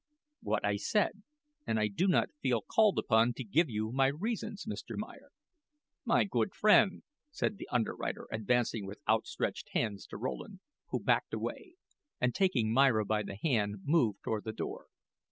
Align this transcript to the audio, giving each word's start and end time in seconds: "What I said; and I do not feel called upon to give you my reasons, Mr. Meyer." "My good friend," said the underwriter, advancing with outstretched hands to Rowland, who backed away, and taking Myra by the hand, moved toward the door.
"What 0.41 0.65
I 0.65 0.77
said; 0.77 1.21
and 1.67 1.79
I 1.79 1.87
do 1.87 2.07
not 2.07 2.31
feel 2.41 2.63
called 2.63 2.97
upon 2.97 3.33
to 3.33 3.43
give 3.43 3.69
you 3.69 3.91
my 3.91 4.07
reasons, 4.07 4.65
Mr. 4.65 4.97
Meyer." 4.97 5.29
"My 6.05 6.23
good 6.23 6.55
friend," 6.55 7.03
said 7.29 7.57
the 7.59 7.69
underwriter, 7.71 8.27
advancing 8.31 8.87
with 8.87 8.97
outstretched 9.07 9.69
hands 9.73 10.07
to 10.07 10.17
Rowland, 10.17 10.59
who 10.89 10.99
backed 11.01 11.35
away, 11.35 11.75
and 12.19 12.33
taking 12.33 12.73
Myra 12.73 13.05
by 13.05 13.21
the 13.21 13.37
hand, 13.43 13.81
moved 13.85 14.23
toward 14.23 14.43
the 14.43 14.51
door. 14.53 14.87